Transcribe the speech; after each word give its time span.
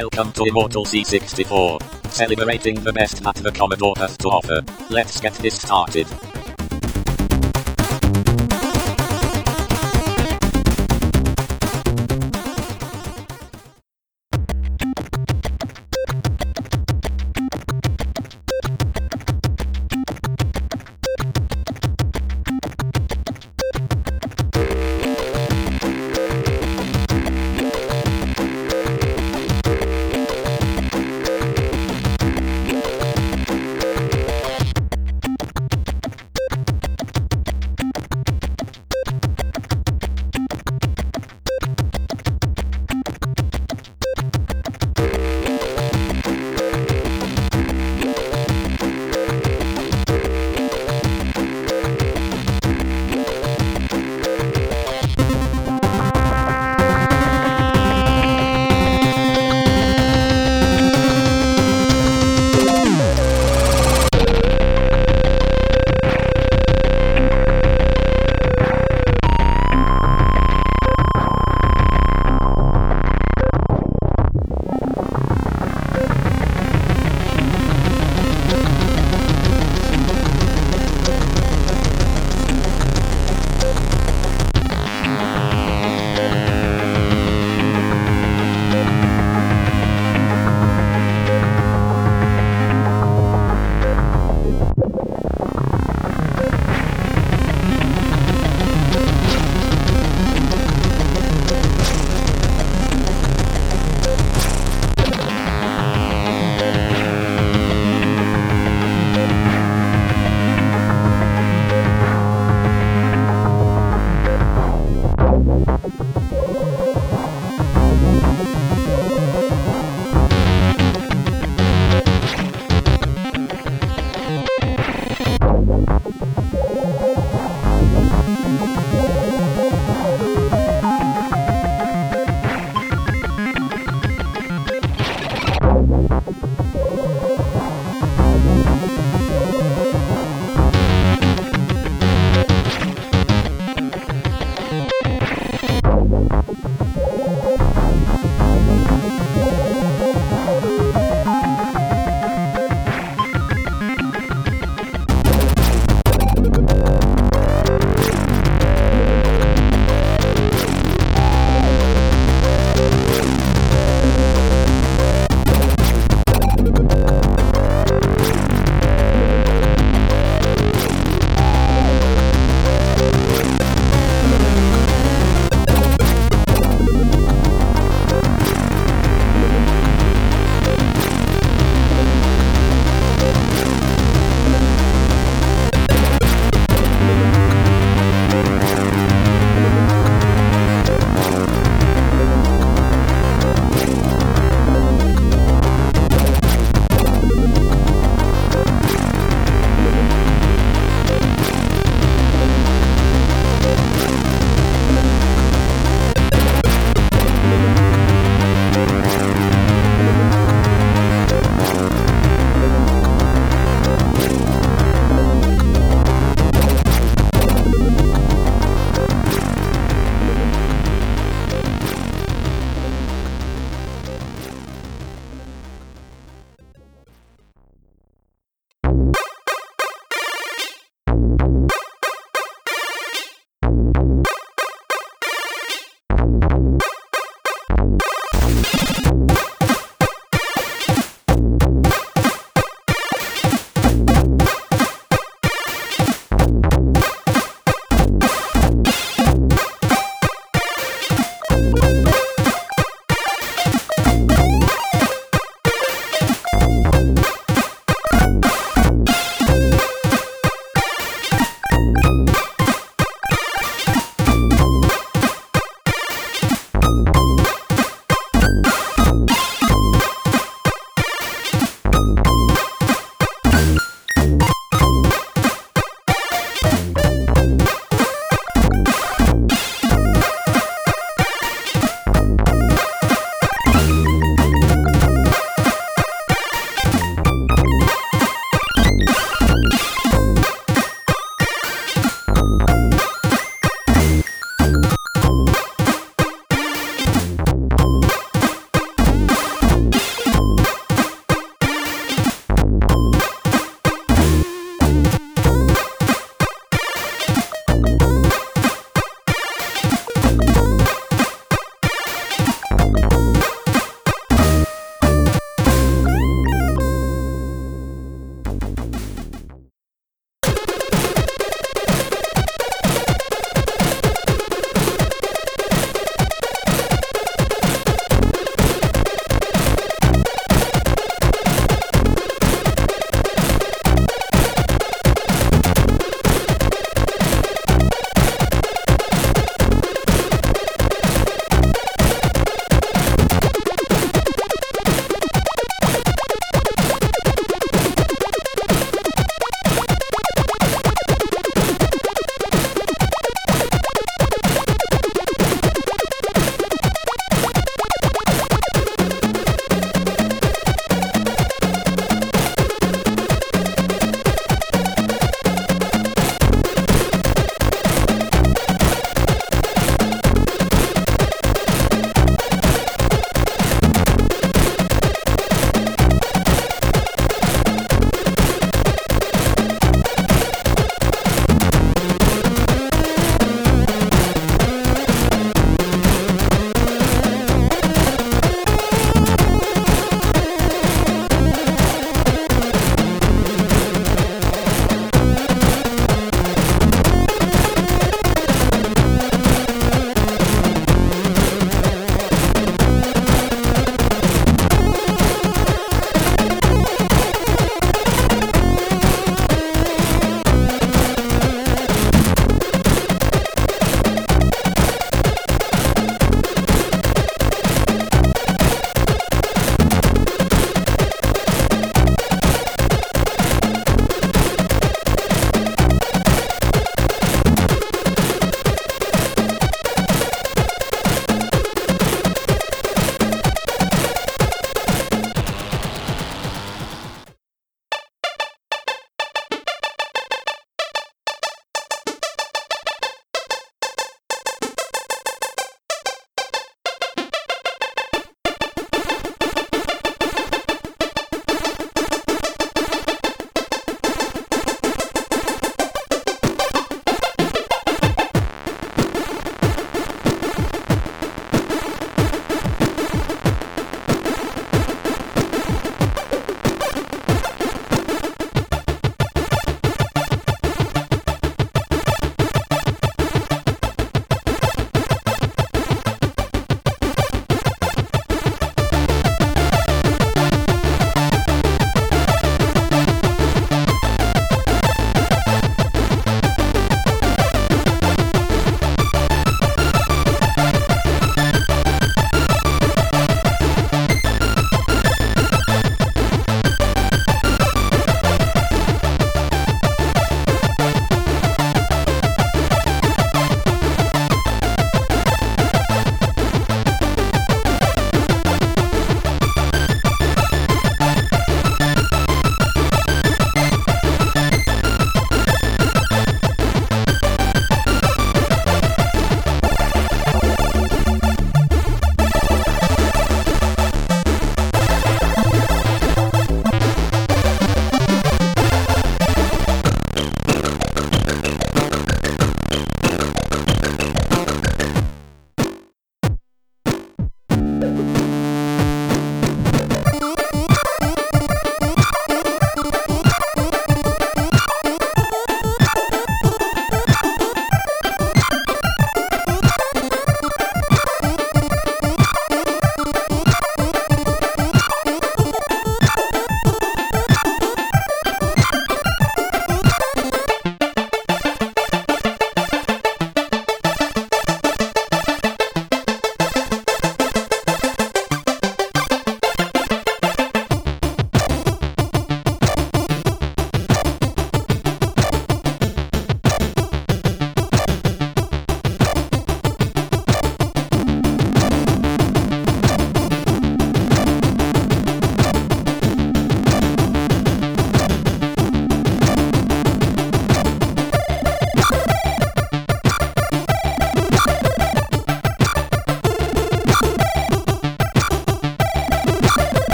Welcome 0.00 0.30
to 0.34 0.44
Immortal 0.44 0.84
C64. 0.84 2.12
Celebrating 2.12 2.76
the 2.84 2.92
best 2.92 3.20
that 3.24 3.34
the 3.34 3.50
Commodore 3.50 3.94
has 3.96 4.16
to 4.18 4.28
offer. 4.28 4.62
Let's 4.90 5.20
get 5.20 5.34
this 5.34 5.60
started. 5.60 6.06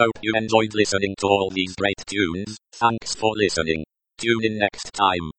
Hope 0.00 0.16
you 0.22 0.32
enjoyed 0.34 0.72
listening 0.72 1.14
to 1.18 1.26
all 1.26 1.50
these 1.52 1.74
great 1.76 2.02
tunes. 2.06 2.56
Thanks 2.72 3.14
for 3.14 3.32
listening. 3.36 3.84
Tune 4.16 4.42
in 4.42 4.58
next 4.58 4.94
time. 4.94 5.30